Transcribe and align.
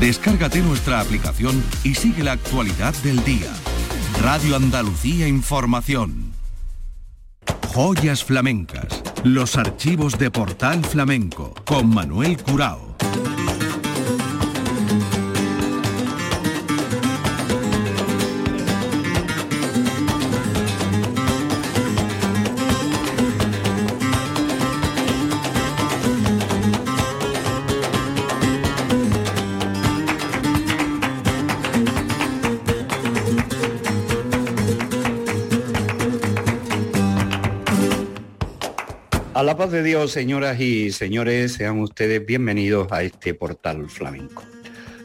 Descárgate 0.00 0.62
nuestra 0.62 0.98
aplicación 1.00 1.62
y 1.84 1.94
sigue 1.94 2.24
la 2.24 2.32
actualidad 2.32 2.94
del 3.02 3.22
día. 3.22 3.52
Radio 4.22 4.56
Andalucía 4.56 5.28
Información. 5.28 6.32
Joyas 7.68 8.24
flamencas. 8.24 9.02
Los 9.24 9.56
archivos 9.56 10.18
de 10.18 10.30
Portal 10.30 10.82
Flamenco 10.86 11.54
con 11.66 11.90
Manuel 11.90 12.38
Curao. 12.38 12.96
La 39.50 39.56
paz 39.56 39.72
de 39.72 39.82
Dios, 39.82 40.12
señoras 40.12 40.60
y 40.60 40.92
señores, 40.92 41.54
sean 41.54 41.80
ustedes 41.80 42.24
bienvenidos 42.24 42.86
a 42.92 43.02
este 43.02 43.34
portal 43.34 43.90
flamenco. 43.90 44.44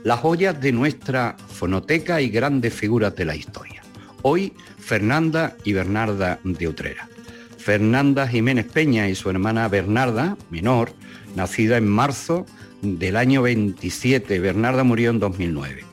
Las 0.03 0.19
joyas 0.19 0.61
de 0.61 0.71
nuestra 0.71 1.35
fonoteca 1.47 2.21
y 2.21 2.29
grandes 2.29 2.71
figuras 2.71 3.15
de 3.15 3.25
la 3.25 3.35
historia. 3.35 3.81
Hoy, 4.21 4.53
Fernanda 4.77 5.55
y 5.63 5.73
Bernarda 5.73 6.37
de 6.43 6.67
Utrera. 6.67 7.09
Fernanda 7.57 8.27
Jiménez 8.27 8.67
Peña 8.67 9.09
y 9.09 9.15
su 9.15 9.31
hermana 9.31 9.67
Bernarda, 9.67 10.37
menor, 10.51 10.91
nacida 11.35 11.77
en 11.77 11.87
marzo 11.87 12.45
del 12.83 13.17
año 13.17 13.41
27. 13.41 14.37
Bernarda 14.37 14.83
murió 14.83 15.09
en 15.09 15.19
2009. 15.19 15.83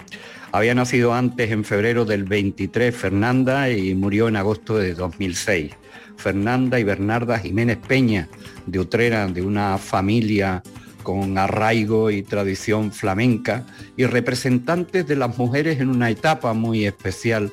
Había 0.52 0.74
nacido 0.74 1.14
antes 1.14 1.50
en 1.52 1.64
febrero 1.64 2.04
del 2.04 2.24
23 2.24 2.94
Fernanda 2.94 3.70
y 3.70 3.94
murió 3.94 4.28
en 4.28 4.36
agosto 4.36 4.76
de 4.76 4.92
2006. 4.92 5.72
Fernanda 6.22 6.78
y 6.78 6.84
Bernarda 6.84 7.38
Jiménez 7.38 7.78
Peña 7.78 8.28
de 8.66 8.78
Utrera, 8.78 9.26
de 9.26 9.42
una 9.42 9.76
familia 9.76 10.62
con 11.02 11.36
arraigo 11.36 12.10
y 12.10 12.22
tradición 12.22 12.92
flamenca 12.92 13.66
y 13.96 14.06
representantes 14.06 15.06
de 15.06 15.16
las 15.16 15.36
mujeres 15.36 15.80
en 15.80 15.88
una 15.88 16.10
etapa 16.10 16.52
muy 16.52 16.86
especial, 16.86 17.52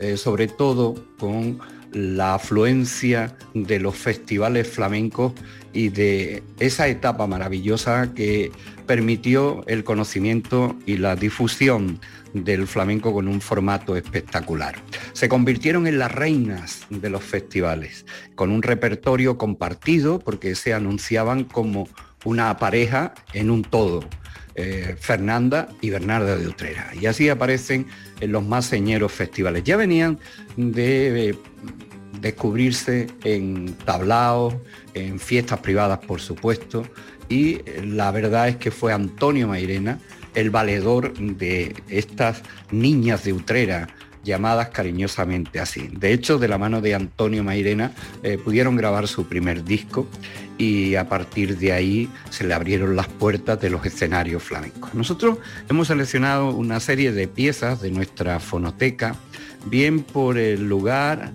eh, 0.00 0.16
sobre 0.16 0.48
todo 0.48 0.96
con 1.18 1.60
la 1.92 2.34
afluencia 2.34 3.36
de 3.54 3.78
los 3.78 3.96
festivales 3.96 4.68
flamencos 4.68 5.32
y 5.72 5.88
de 5.88 6.42
esa 6.58 6.88
etapa 6.88 7.26
maravillosa 7.26 8.12
que 8.14 8.50
permitió 8.86 9.64
el 9.68 9.84
conocimiento 9.84 10.76
y 10.86 10.96
la 10.96 11.14
difusión 11.16 12.00
del 12.32 12.66
flamenco 12.66 13.12
con 13.12 13.28
un 13.28 13.40
formato 13.40 13.96
espectacular. 13.96 14.76
Se 15.12 15.28
convirtieron 15.28 15.86
en 15.86 15.98
las 15.98 16.12
reinas 16.12 16.86
de 16.90 17.10
los 17.10 17.22
festivales, 17.22 18.06
con 18.34 18.50
un 18.50 18.62
repertorio 18.62 19.38
compartido 19.38 20.18
porque 20.18 20.54
se 20.54 20.74
anunciaban 20.74 21.44
como 21.44 21.88
una 22.24 22.56
pareja 22.58 23.14
en 23.32 23.50
un 23.50 23.62
todo. 23.62 24.00
Eh, 24.60 24.96
Fernanda 24.98 25.68
y 25.80 25.90
Bernarda 25.90 26.36
de 26.36 26.48
Utrera. 26.48 26.90
Y 27.00 27.06
así 27.06 27.28
aparecen 27.28 27.86
en 28.18 28.32
los 28.32 28.44
más 28.44 28.66
señeros 28.66 29.12
festivales. 29.12 29.62
Ya 29.62 29.76
venían 29.76 30.18
de 30.56 31.28
eh, 31.30 31.38
descubrirse 32.20 33.06
en 33.22 33.72
tablaos, 33.84 34.56
en 34.94 35.20
fiestas 35.20 35.60
privadas, 35.60 36.00
por 36.00 36.20
supuesto, 36.20 36.82
y 37.28 37.60
la 37.84 38.10
verdad 38.10 38.48
es 38.48 38.56
que 38.56 38.72
fue 38.72 38.92
Antonio 38.92 39.46
Mairena 39.46 40.00
el 40.34 40.50
valedor 40.50 41.12
de 41.18 41.74
estas 41.88 42.42
niñas 42.70 43.24
de 43.24 43.32
Utrera, 43.32 43.88
llamadas 44.24 44.68
cariñosamente 44.68 45.60
así. 45.60 45.88
De 45.92 46.12
hecho, 46.12 46.38
de 46.38 46.48
la 46.48 46.58
mano 46.58 46.80
de 46.80 46.94
Antonio 46.94 47.42
Mairena 47.42 47.92
eh, 48.22 48.38
pudieron 48.38 48.76
grabar 48.76 49.08
su 49.08 49.26
primer 49.26 49.64
disco 49.64 50.06
y 50.58 50.96
a 50.96 51.08
partir 51.08 51.56
de 51.56 51.72
ahí 51.72 52.10
se 52.30 52.44
le 52.44 52.52
abrieron 52.52 52.96
las 52.96 53.06
puertas 53.06 53.60
de 53.60 53.70
los 53.70 53.86
escenarios 53.86 54.42
flamencos. 54.42 54.92
Nosotros 54.94 55.38
hemos 55.70 55.88
seleccionado 55.88 56.50
una 56.50 56.80
serie 56.80 57.12
de 57.12 57.28
piezas 57.28 57.80
de 57.80 57.90
nuestra 57.90 58.40
fonoteca, 58.40 59.14
bien 59.66 60.02
por 60.02 60.36
el 60.36 60.68
lugar, 60.68 61.32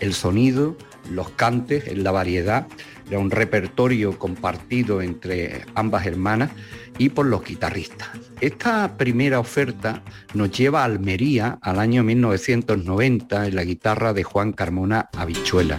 el 0.00 0.14
sonido, 0.14 0.76
los 1.10 1.30
cantes, 1.30 1.96
la 1.96 2.12
variedad, 2.12 2.66
era 3.08 3.18
un 3.18 3.30
repertorio 3.30 4.18
compartido 4.18 5.02
entre 5.02 5.62
ambas 5.74 6.06
hermanas 6.06 6.50
y 7.00 7.08
por 7.08 7.24
los 7.24 7.42
guitarristas. 7.42 8.10
Esta 8.42 8.98
primera 8.98 9.40
oferta 9.40 10.02
nos 10.34 10.50
lleva 10.50 10.82
a 10.82 10.84
Almería 10.84 11.58
al 11.62 11.80
año 11.80 12.02
1990 12.04 13.46
en 13.46 13.56
la 13.56 13.64
guitarra 13.64 14.12
de 14.12 14.22
Juan 14.22 14.52
Carmona 14.52 15.08
Habichuela. 15.16 15.78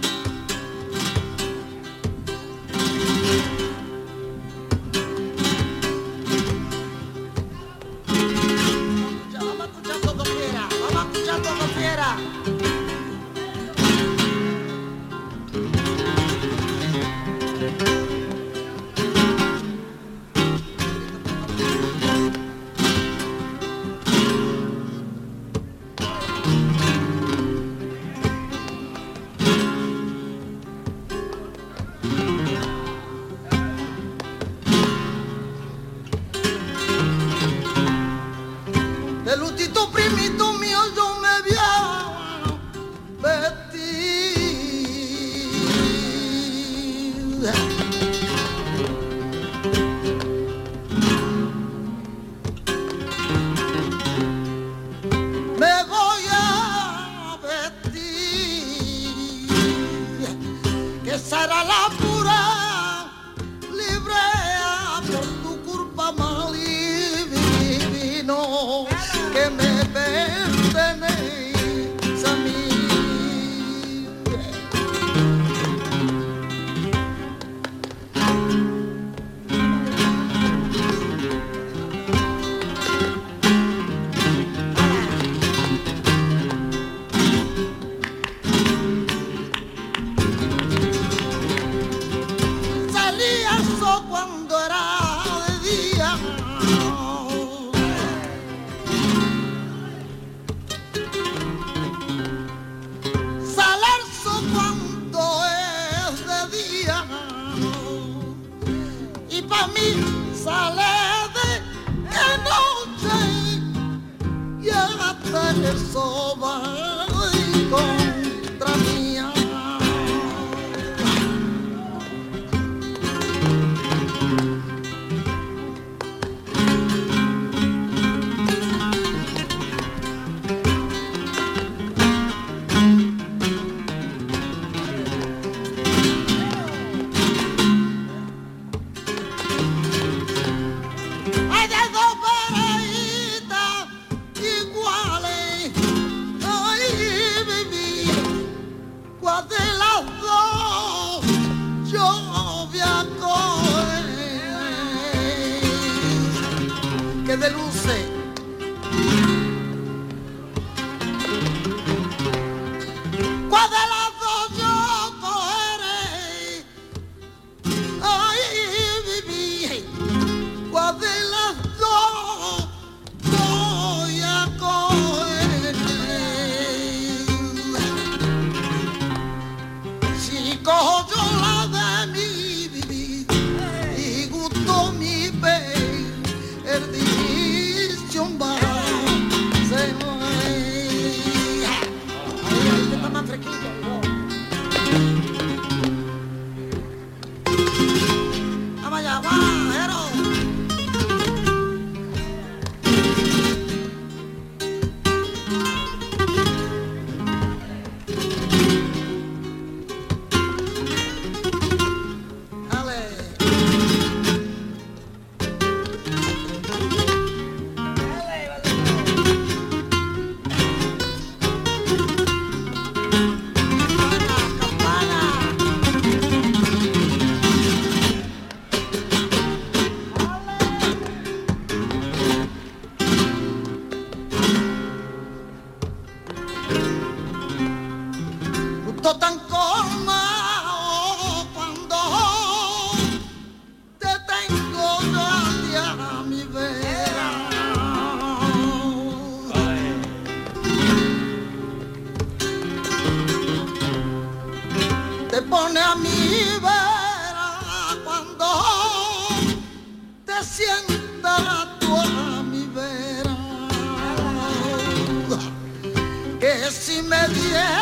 yeah. 267.34 267.81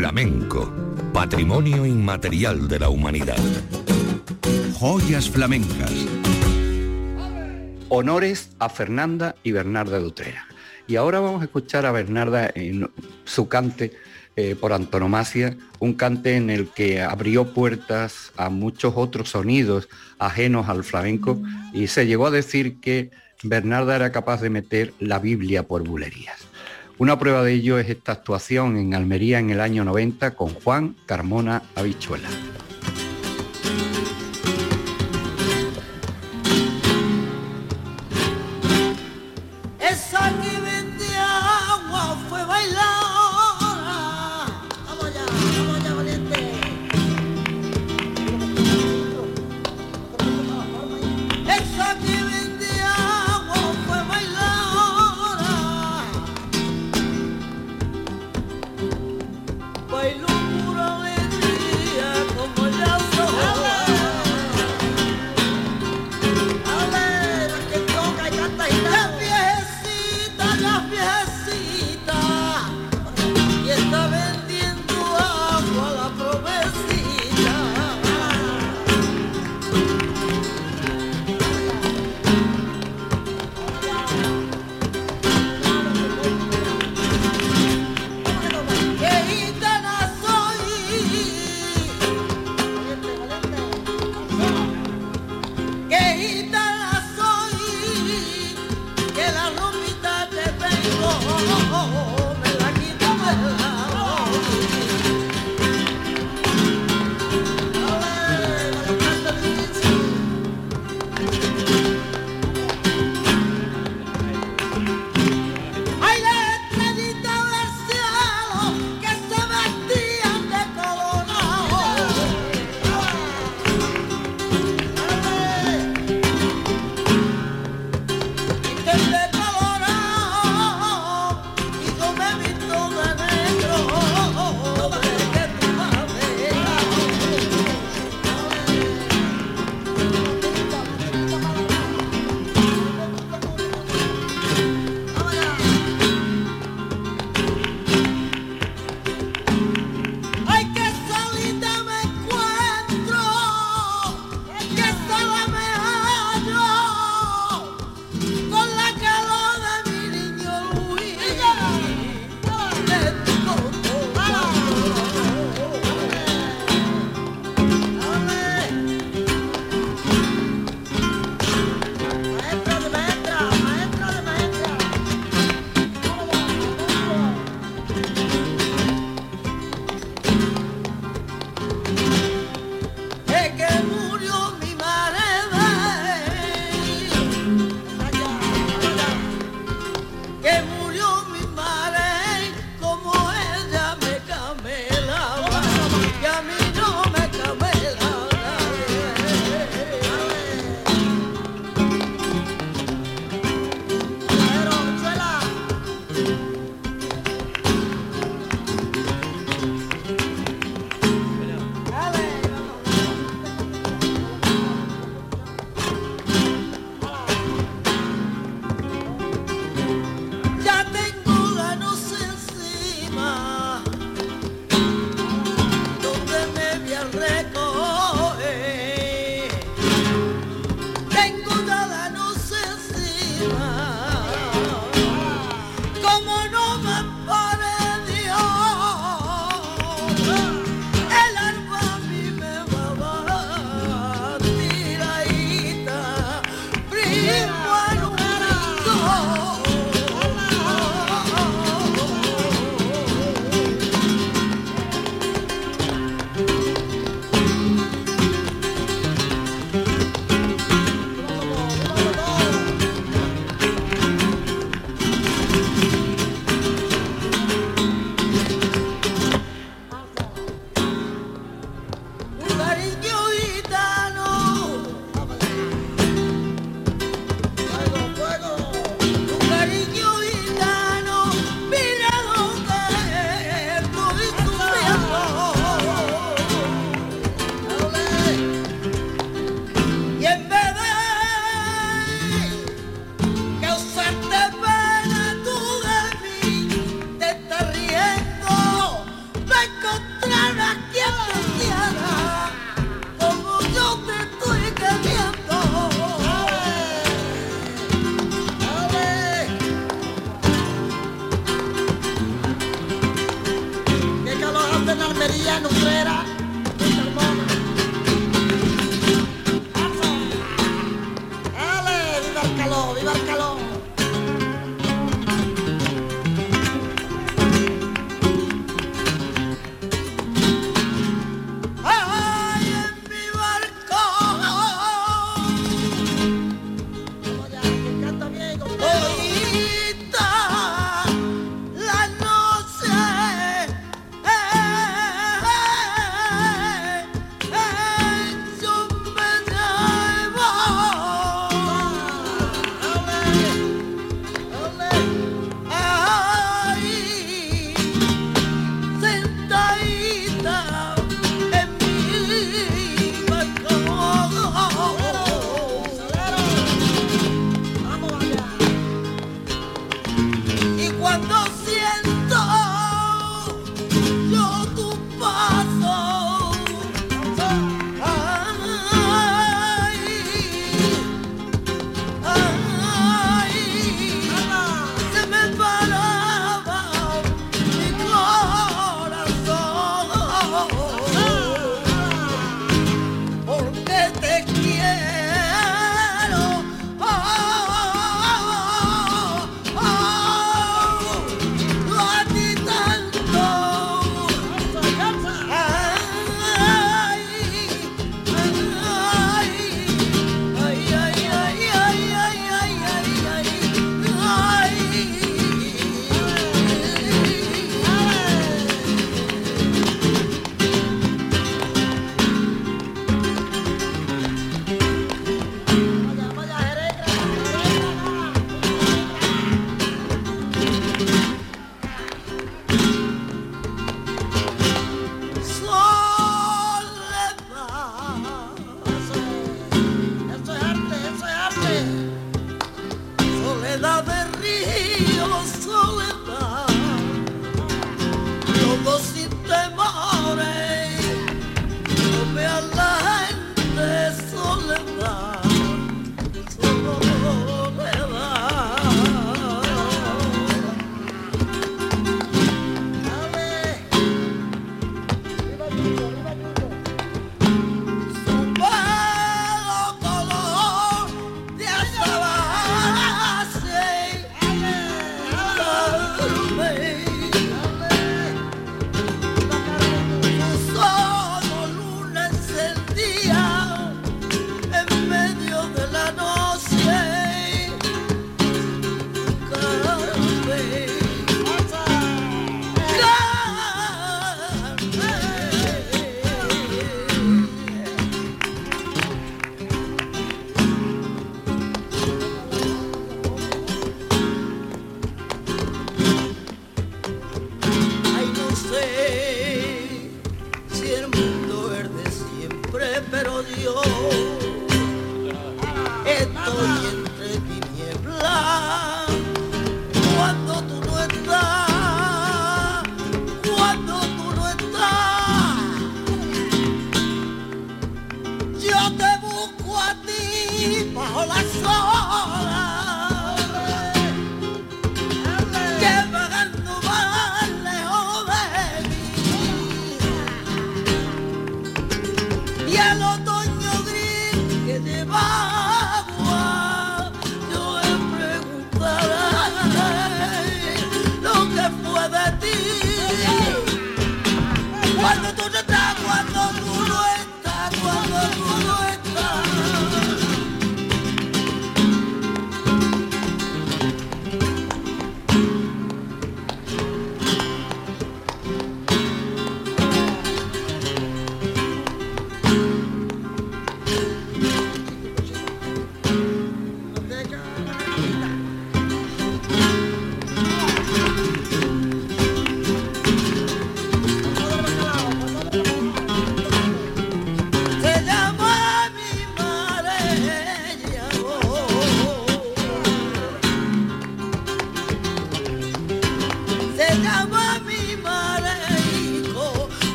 flamenco, 0.00 0.72
patrimonio 1.12 1.84
inmaterial 1.84 2.68
de 2.68 2.78
la 2.78 2.88
humanidad. 2.88 3.36
Joyas 4.72 5.28
flamencas. 5.28 5.92
Honores 7.90 8.48
a 8.60 8.70
Fernanda 8.70 9.36
y 9.42 9.52
Bernarda 9.52 9.98
de 9.98 10.06
Utrera. 10.06 10.46
Y 10.86 10.96
ahora 10.96 11.20
vamos 11.20 11.42
a 11.42 11.44
escuchar 11.44 11.84
a 11.84 11.92
Bernarda 11.92 12.50
en 12.54 12.90
su 13.24 13.46
cante 13.48 13.92
eh, 14.36 14.56
por 14.58 14.72
antonomasia, 14.72 15.58
un 15.80 15.92
cante 15.92 16.34
en 16.34 16.48
el 16.48 16.70
que 16.70 17.02
abrió 17.02 17.52
puertas 17.52 18.32
a 18.38 18.48
muchos 18.48 18.94
otros 18.96 19.28
sonidos 19.28 19.90
ajenos 20.18 20.70
al 20.70 20.82
flamenco 20.82 21.38
y 21.74 21.88
se 21.88 22.06
llegó 22.06 22.28
a 22.28 22.30
decir 22.30 22.80
que 22.80 23.10
Bernarda 23.42 23.96
era 23.96 24.12
capaz 24.12 24.40
de 24.40 24.48
meter 24.48 24.94
la 24.98 25.18
Biblia 25.18 25.64
por 25.64 25.86
bulerías. 25.86 26.49
Una 27.00 27.18
prueba 27.18 27.42
de 27.42 27.54
ello 27.54 27.78
es 27.78 27.88
esta 27.88 28.12
actuación 28.12 28.76
en 28.76 28.92
Almería 28.92 29.38
en 29.38 29.48
el 29.48 29.62
año 29.62 29.86
90 29.86 30.32
con 30.32 30.52
Juan 30.52 30.96
Carmona 31.06 31.62
Habichuela. 31.74 32.28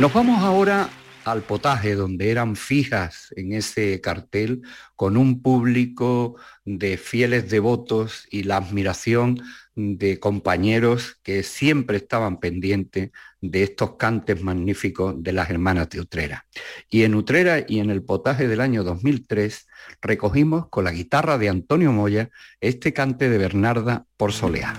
Nos 0.00 0.12
vamos 0.12 0.42
ahora 0.42 0.90
al 1.24 1.42
potaje, 1.42 1.94
donde 1.94 2.30
eran 2.30 2.56
fijas 2.56 3.32
en 3.36 3.52
ese 3.52 4.00
cartel, 4.00 4.62
con 4.96 5.16
un 5.16 5.40
público 5.40 6.34
de 6.64 6.96
fieles 6.96 7.48
devotos 7.48 8.26
y 8.28 8.42
la 8.42 8.56
admiración 8.56 9.40
de 9.76 10.18
compañeros 10.18 11.18
que 11.22 11.44
siempre 11.44 11.98
estaban 11.98 12.40
pendientes 12.40 13.10
de 13.40 13.62
estos 13.62 13.94
cantes 13.96 14.42
magníficos 14.42 15.22
de 15.22 15.32
las 15.32 15.48
hermanas 15.48 15.88
de 15.90 16.00
Utrera. 16.00 16.44
Y 16.90 17.04
en 17.04 17.14
Utrera 17.14 17.64
y 17.66 17.78
en 17.78 17.90
el 17.90 18.02
potaje 18.02 18.48
del 18.48 18.60
año 18.60 18.82
2003 18.82 19.68
recogimos 20.02 20.68
con 20.70 20.84
la 20.84 20.92
guitarra 20.92 21.38
de 21.38 21.48
Antonio 21.48 21.92
Moya 21.92 22.30
este 22.60 22.92
cante 22.92 23.28
de 23.30 23.38
Bernarda 23.38 24.06
por 24.16 24.32
Soleá. 24.32 24.74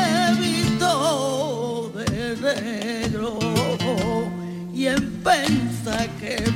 se 0.00 0.40
visto 0.40 1.92
de 1.94 2.36
negro 2.36 3.38
y 4.74 4.86
en 4.86 5.22
pensa 5.22 6.06
que 6.20 6.50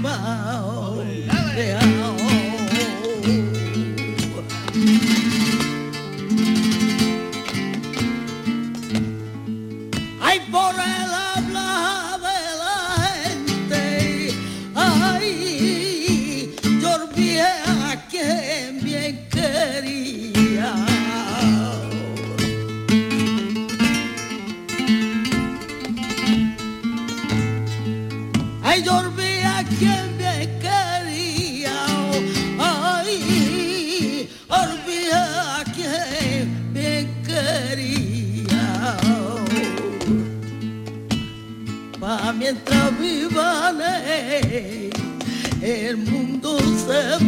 says 46.85 47.23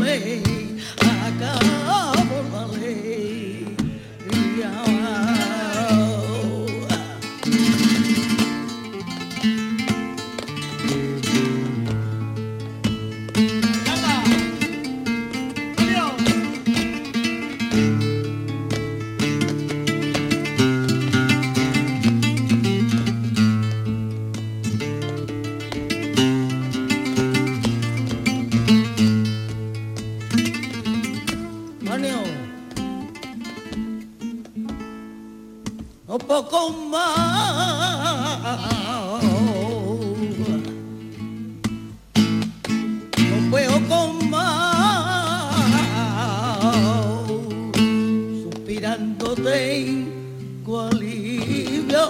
tengo 50.66 50.81
alivio. 50.81 52.05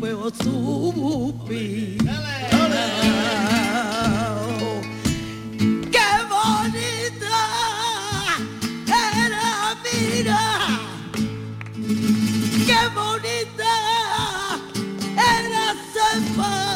puedo 0.00 0.30
subir. 0.30 1.98
¡Qué 5.92 6.10
bonita 6.28 7.36
era, 8.88 9.76
mira! 9.84 10.42
¡Qué 12.66 12.80
bonita 12.94 13.72
era 15.14 15.64
sepa! 15.92 16.70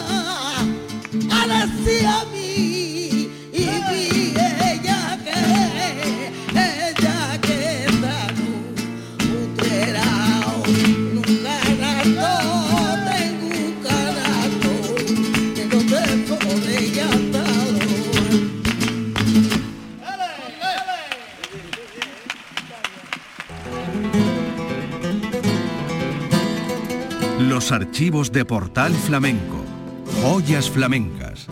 Archivos 27.75 28.31
de 28.31 28.45
Portal 28.45 28.93
Flamenco. 28.93 29.65
Joyas 30.23 30.71
flamencas. 30.71 31.49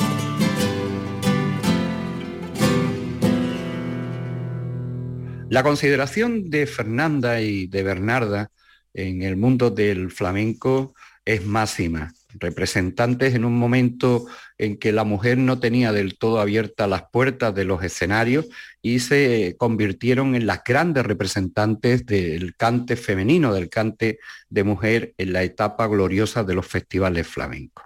La 5.50 5.64
consideración 5.64 6.48
de 6.48 6.68
Fernanda 6.68 7.40
y 7.40 7.66
de 7.66 7.82
Bernarda 7.82 8.52
en 8.94 9.22
el 9.22 9.36
mundo 9.36 9.70
del 9.70 10.12
flamenco 10.12 10.94
es 11.24 11.44
máxima. 11.44 12.14
Representantes 12.42 13.34
en 13.34 13.44
un 13.44 13.56
momento 13.56 14.26
en 14.58 14.76
que 14.76 14.92
la 14.92 15.04
mujer 15.04 15.38
no 15.38 15.60
tenía 15.60 15.92
del 15.92 16.18
todo 16.18 16.40
abiertas 16.40 16.88
las 16.88 17.04
puertas 17.10 17.54
de 17.54 17.64
los 17.64 17.82
escenarios 17.82 18.46
y 18.82 18.98
se 18.98 19.54
convirtieron 19.58 20.34
en 20.34 20.46
las 20.46 20.62
grandes 20.64 21.06
representantes 21.06 22.04
del 22.04 22.54
cante 22.56 22.96
femenino, 22.96 23.54
del 23.54 23.70
cante 23.70 24.18
de 24.50 24.64
mujer 24.64 25.14
en 25.16 25.32
la 25.32 25.42
etapa 25.44 25.86
gloriosa 25.86 26.42
de 26.44 26.54
los 26.54 26.66
festivales 26.66 27.26
flamencos. 27.26 27.84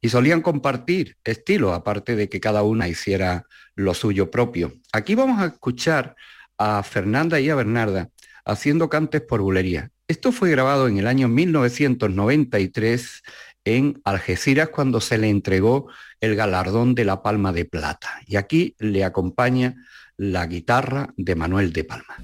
Y 0.00 0.08
solían 0.08 0.42
compartir 0.42 1.16
estilos, 1.24 1.72
aparte 1.72 2.16
de 2.16 2.28
que 2.28 2.40
cada 2.40 2.62
una 2.62 2.88
hiciera 2.88 3.46
lo 3.74 3.94
suyo 3.94 4.30
propio. 4.30 4.74
Aquí 4.92 5.14
vamos 5.14 5.40
a 5.40 5.46
escuchar 5.46 6.16
a 6.56 6.82
Fernanda 6.82 7.40
y 7.40 7.48
a 7.48 7.54
Bernarda 7.54 8.10
haciendo 8.44 8.88
cantes 8.88 9.20
por 9.20 9.40
bulería. 9.40 9.90
Esto 10.08 10.32
fue 10.32 10.50
grabado 10.50 10.88
en 10.88 10.96
el 10.96 11.06
año 11.06 11.28
1993 11.28 13.22
en 13.64 14.00
Algeciras 14.04 14.68
cuando 14.68 15.00
se 15.00 15.18
le 15.18 15.28
entregó 15.28 15.88
el 16.20 16.36
galardón 16.36 16.94
de 16.94 17.04
la 17.04 17.22
Palma 17.22 17.52
de 17.52 17.64
Plata. 17.64 18.20
Y 18.26 18.36
aquí 18.36 18.74
le 18.78 19.04
acompaña 19.04 19.74
la 20.16 20.46
guitarra 20.46 21.12
de 21.16 21.34
Manuel 21.34 21.72
de 21.72 21.84
Palma. 21.84 22.16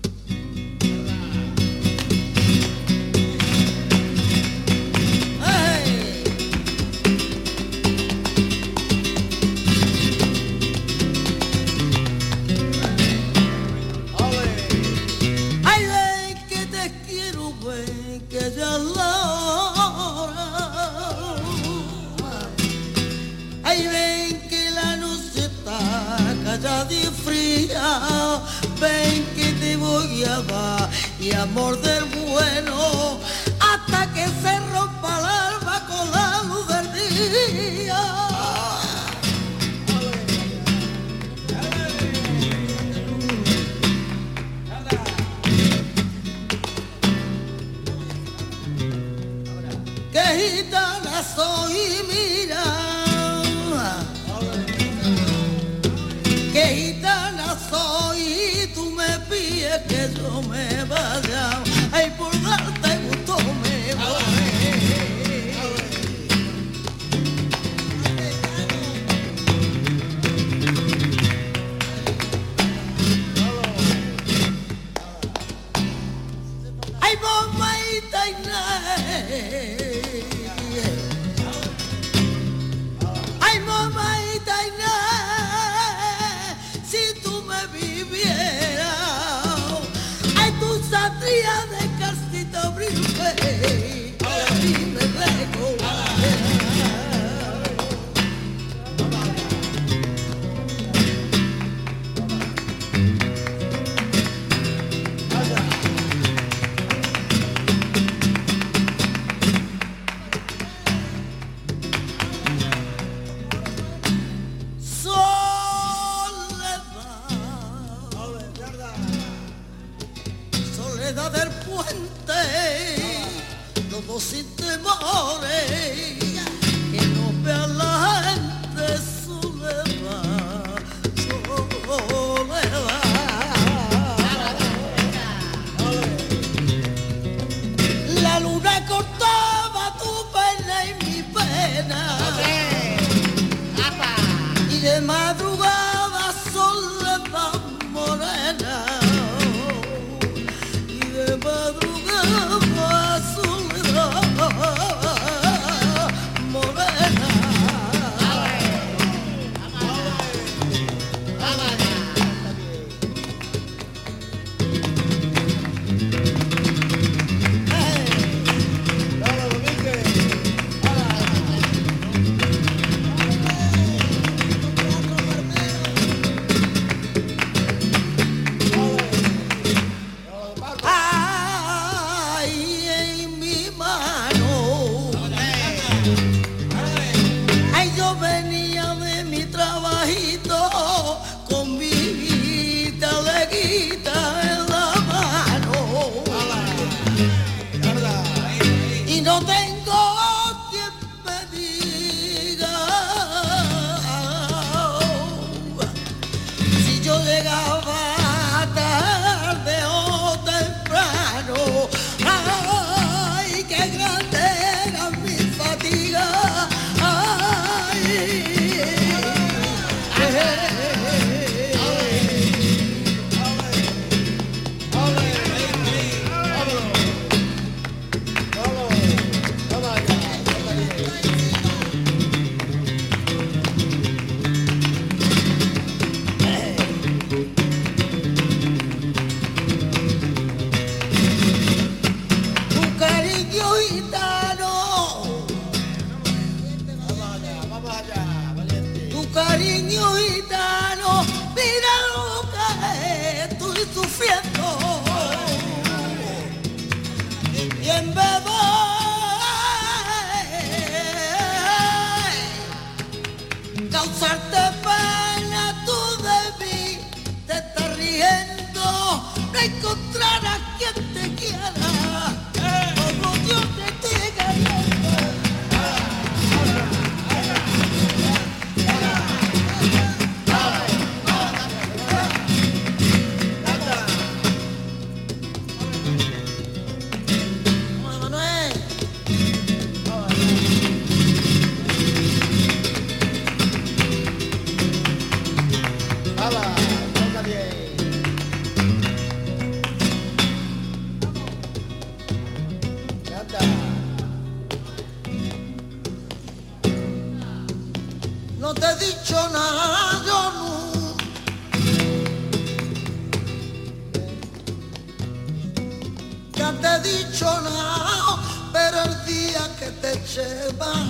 te 316.80 316.88
he 316.88 317.00
dicho 317.00 317.44
nada, 317.60 318.38
pero 318.72 319.02
el 319.02 319.24
día 319.24 319.68
que 319.78 319.90
te 320.02 320.12
lleva, 320.34 321.06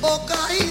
boca 0.00 0.36
y 0.58 0.69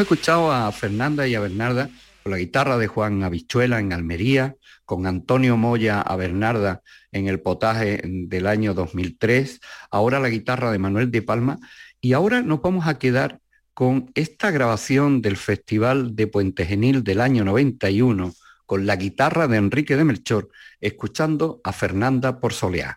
Hemos 0.00 0.12
escuchado 0.12 0.50
a 0.50 0.72
Fernanda 0.72 1.28
y 1.28 1.34
a 1.34 1.40
Bernarda 1.40 1.90
con 2.22 2.32
la 2.32 2.38
guitarra 2.38 2.78
de 2.78 2.86
Juan 2.86 3.22
Habichuela 3.22 3.80
en 3.80 3.92
Almería, 3.92 4.56
con 4.86 5.06
Antonio 5.06 5.58
Moya 5.58 6.00
a 6.00 6.16
Bernarda 6.16 6.80
en 7.12 7.28
el 7.28 7.38
potaje 7.38 8.00
del 8.02 8.46
año 8.46 8.72
2003, 8.72 9.60
ahora 9.90 10.18
la 10.18 10.30
guitarra 10.30 10.72
de 10.72 10.78
Manuel 10.78 11.10
de 11.10 11.20
Palma 11.20 11.58
y 12.00 12.14
ahora 12.14 12.40
nos 12.40 12.62
vamos 12.62 12.86
a 12.86 12.98
quedar 12.98 13.40
con 13.74 14.10
esta 14.14 14.50
grabación 14.50 15.20
del 15.20 15.36
Festival 15.36 16.16
de 16.16 16.28
Puente 16.28 16.64
Genil 16.64 17.04
del 17.04 17.20
año 17.20 17.44
91 17.44 18.32
con 18.64 18.86
la 18.86 18.96
guitarra 18.96 19.48
de 19.48 19.58
Enrique 19.58 19.98
de 19.98 20.04
Melchor, 20.04 20.48
escuchando 20.80 21.60
a 21.62 21.74
Fernanda 21.74 22.40
por 22.40 22.54
Soleá. 22.54 22.96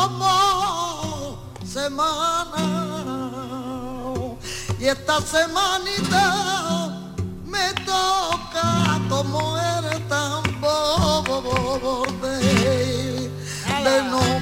como 0.00 1.38
semana. 1.64 2.64
Y 4.78 4.86
esta 4.86 5.20
semanita 5.20 6.22
me 7.44 7.72
toca 7.84 8.98
como 9.08 9.58
eres 9.58 10.08
tan 10.08 10.42
de, 12.22 13.30
de 13.84 14.02
no 14.04 14.39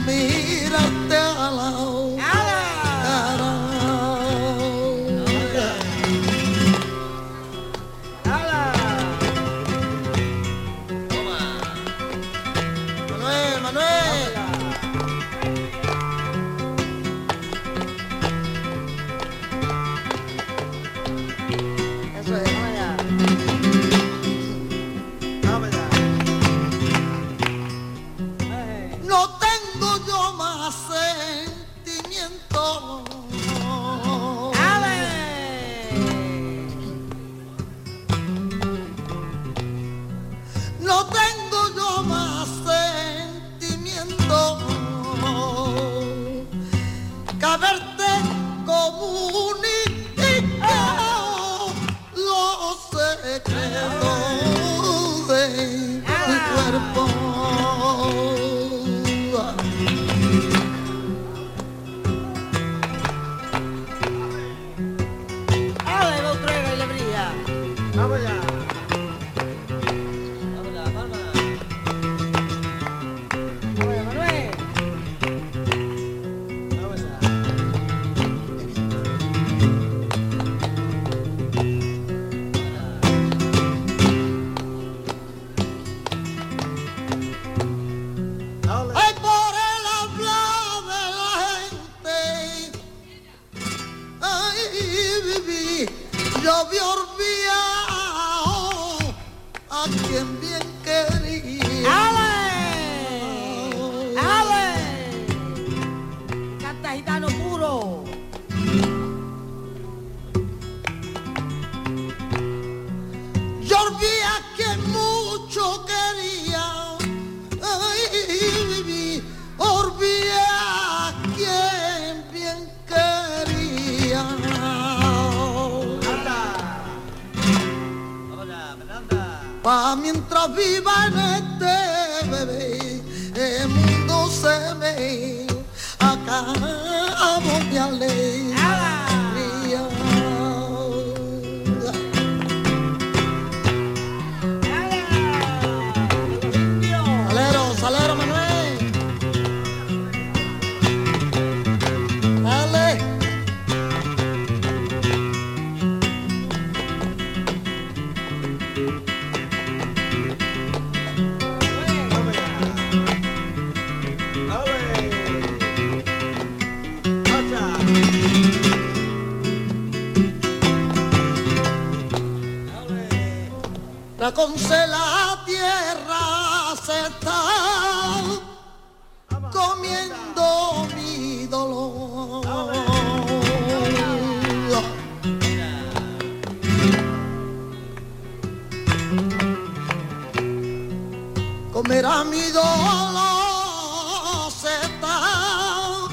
comerá 191.82 192.24
mi 192.24 192.50
dolor, 192.50 194.50
se 194.50 194.74
está 194.82 196.08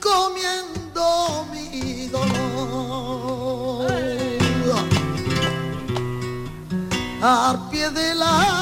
comiendo 0.00 1.44
mi 1.50 2.06
dolor. 2.06 3.90
Al 7.20 7.68
pie 7.68 7.90
de 7.90 8.14
la 8.14 8.57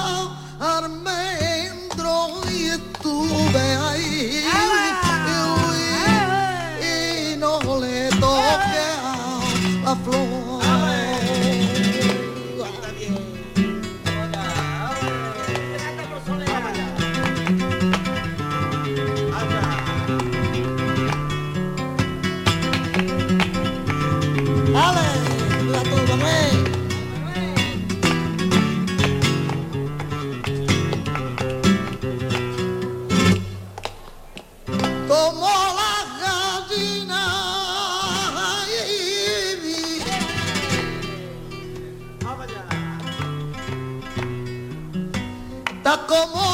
como 46.17 46.46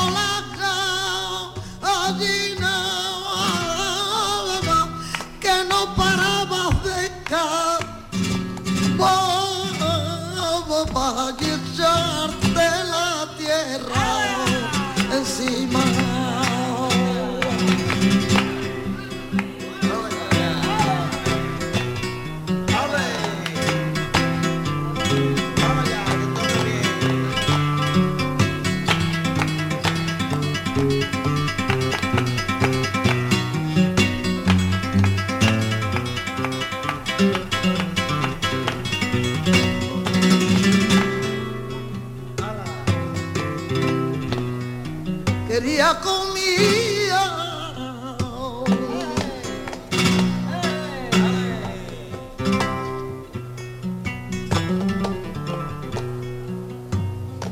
quería 45.52 46.00
comía. 46.00 47.22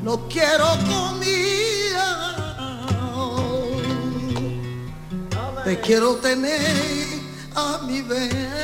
No 0.03 0.29
quiero 0.29 0.69
comía. 0.89 2.09
Te 5.65 5.79
quiero 5.81 6.15
tener 6.17 7.07
a 7.55 7.79
mi 7.87 8.01
vera. 8.01 8.61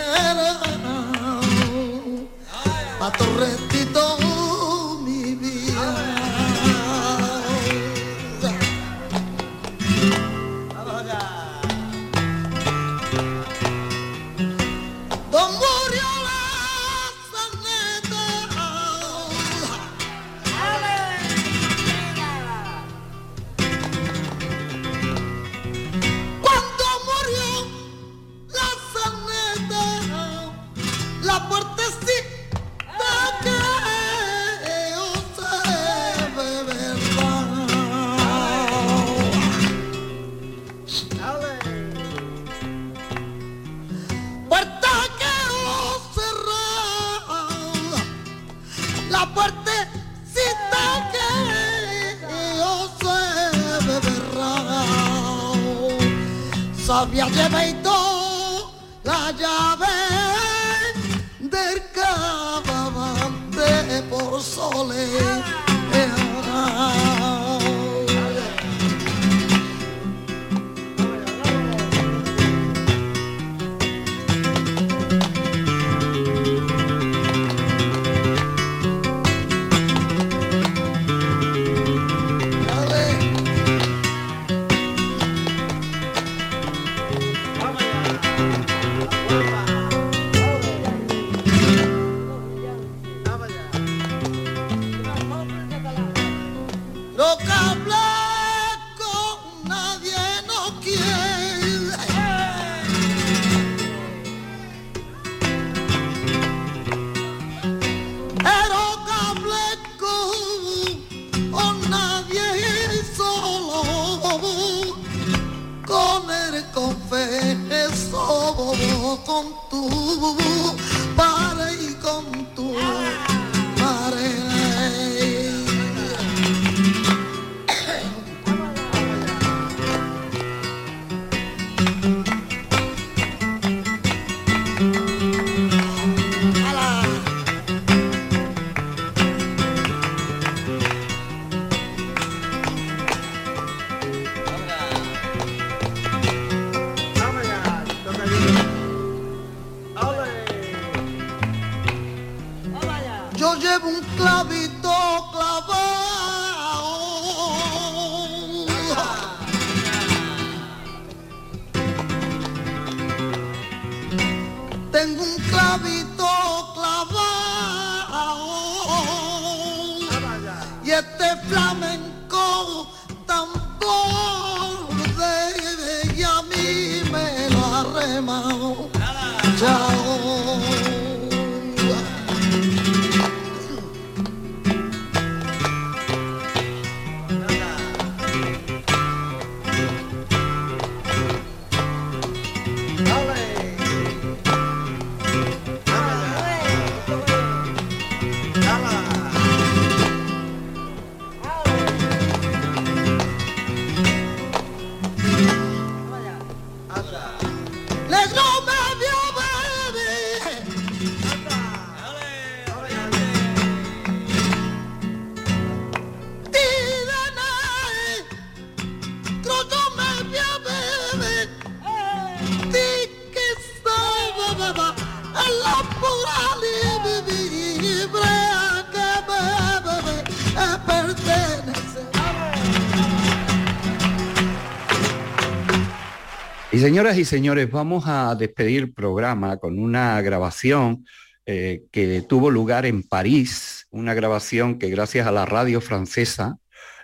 Y 236.77 236.79
señoras 236.79 237.17
y 237.17 237.25
señores, 237.25 237.71
vamos 237.71 238.05
a 238.07 238.35
despedir 238.35 238.83
el 238.83 238.93
programa 238.93 239.57
con 239.57 239.79
una 239.79 240.21
grabación 240.21 241.07
eh, 241.47 241.85
que 241.91 242.21
tuvo 242.21 242.51
lugar 242.51 242.85
en 242.85 243.03
París, 243.03 243.87
una 243.89 244.13
grabación 244.13 244.79
que 244.79 244.91
gracias 244.91 245.27
a 245.27 245.33
la 245.33 245.47
radio 245.47 245.81
francesa 245.81 246.59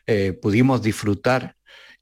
eh, 0.06 0.34
pudimos 0.34 0.82
disfrutar 0.82 1.56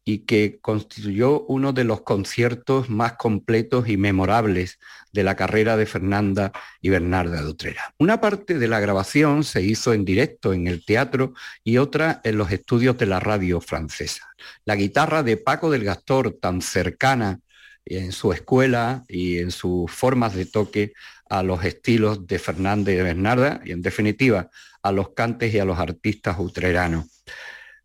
y 0.05 0.25
que 0.25 0.59
constituyó 0.61 1.43
uno 1.43 1.73
de 1.73 1.85
los 1.85 2.01
conciertos 2.01 2.91
más 2.91 3.13
completos 3.13 3.89
y 3.89 3.97
memorables 3.97 4.81
de 5.13 5.23
la 5.23 5.37
carrera 5.37 5.77
de 5.77 5.87
Fernanda 5.87 6.51
y 6.81 6.89
Bernarda 6.89 7.41
de 7.41 7.49
Utrera. 7.49 7.95
Una 8.01 8.21
parte 8.21 8.59
de 8.59 8.67
la 8.67 8.81
grabación 8.81 9.45
se 9.45 9.63
hizo 9.63 9.93
en 9.93 10.05
directo 10.05 10.53
en 10.53 10.67
el 10.67 10.85
teatro 10.85 11.35
y 11.63 11.79
otra 11.79 12.21
en 12.25 12.37
los 12.37 12.51
estudios 12.51 12.99
de 12.99 13.07
la 13.07 13.21
radio 13.21 13.61
francesa. 13.61 14.29
La 14.65 14.75
guitarra 14.75 15.23
de 15.23 15.37
Paco 15.37 15.71
del 15.71 15.85
Gastor, 15.85 16.37
tan 16.41 16.63
cercana 16.63 17.39
en 17.99 18.13
su 18.13 18.33
escuela 18.33 19.05
y 19.09 19.39
en 19.39 19.51
sus 19.51 19.91
formas 19.91 20.35
de 20.35 20.47
toque 20.47 20.93
a 21.29 21.43
los 21.43 21.65
estilos 21.65 22.27
de 22.27 22.39
Fernanda 22.39 22.91
y 22.93 22.97
de 22.97 23.03
Bernarda 23.03 23.61
y 23.65 23.73
en 23.73 23.83
definitiva 23.83 24.51
a 24.83 24.93
los 24.93 25.11
cantes 25.11 25.55
y 25.55 25.59
a 25.59 25.65
los 25.65 25.79
artistas 25.79 26.37
utreranos. 26.39 27.07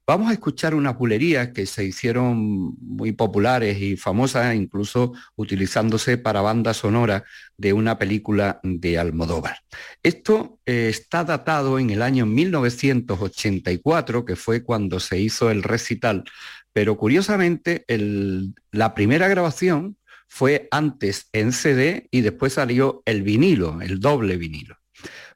Vamos 0.08 0.30
a 0.30 0.34
escuchar 0.34 0.76
unas 0.76 0.96
bulerías 1.00 1.48
que 1.50 1.66
se 1.66 1.84
hicieron 1.84 2.76
muy 2.80 3.12
populares 3.12 3.82
y 3.82 3.98
famosas, 3.98 4.54
incluso 4.54 5.14
utilizándose 5.36 6.20
para 6.20 6.42
banda 6.42 6.76
sonora 6.76 7.24
de 7.58 7.74
una 7.74 7.98
película 7.98 8.60
de 8.62 9.00
Almodóvar. 9.00 9.62
Esto 10.04 10.60
eh, 10.68 10.90
está 10.90 11.24
datado 11.24 11.80
en 11.80 11.90
el 11.90 12.04
año 12.04 12.28
1984, 12.28 14.26
que 14.26 14.36
fue 14.36 14.62
cuando 14.64 15.00
se 15.00 15.20
hizo 15.20 15.50
el 15.50 15.64
recital, 15.64 16.24
pero 16.76 16.98
curiosamente 16.98 17.86
la 17.88 18.94
primera 18.96 19.30
grabación 19.30 19.96
fue 20.28 20.68
antes 20.72 21.30
en 21.32 21.54
CD 21.54 22.10
y 22.12 22.20
después 22.20 22.52
salió 22.52 23.02
el 23.06 23.24
vinilo, 23.24 23.82
el 23.82 24.02
doble 24.02 24.36
vinilo 24.36 24.76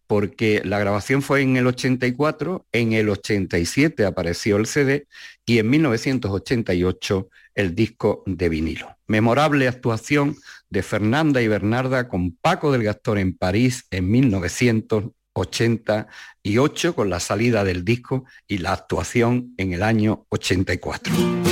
porque 0.05 0.63
la 0.65 0.79
grabación 0.79 1.21
fue 1.21 1.43
en 1.43 1.55
el 1.55 1.67
84, 1.67 2.65
en 2.71 2.93
el 2.93 3.09
87 3.09 4.05
apareció 4.05 4.57
el 4.57 4.65
CD 4.65 5.07
y 5.45 5.59
en 5.59 5.69
1988 5.69 7.29
el 7.53 7.75
disco 7.75 8.23
de 8.25 8.49
vinilo. 8.49 8.97
Memorable 9.05 9.67
actuación 9.67 10.35
de 10.67 10.81
Fernanda 10.81 11.43
y 11.43 11.47
Bernarda 11.47 12.07
con 12.07 12.35
Paco 12.35 12.71
del 12.71 12.81
Gastor 12.81 13.19
en 13.19 13.37
París 13.37 13.85
en 13.91 14.09
1988 15.35 16.95
con 16.95 17.09
la 17.09 17.19
salida 17.19 17.63
del 17.63 17.83
disco 17.85 18.25
y 18.47 18.59
la 18.59 18.73
actuación 18.73 19.53
en 19.57 19.73
el 19.73 19.83
año 19.83 20.25
84. 20.29 21.48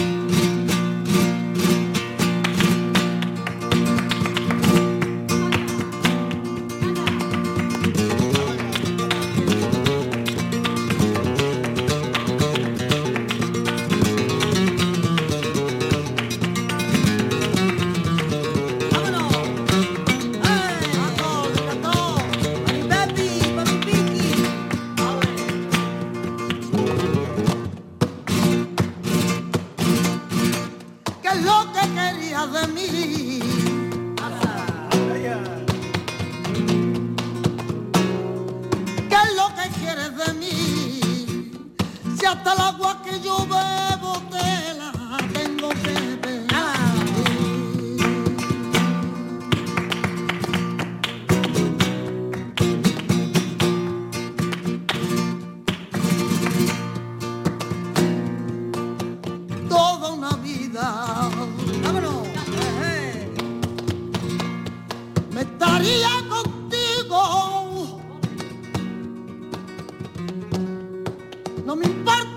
Que 71.68 71.76
la 71.76 71.76
vivo 71.76 72.37